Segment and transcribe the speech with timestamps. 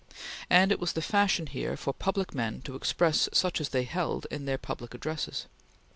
[0.49, 4.25] And it was the fashion here for public men to express such as they held
[4.31, 5.45] in their public addresses.